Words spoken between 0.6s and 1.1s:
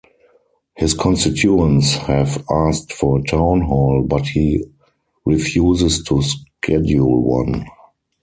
His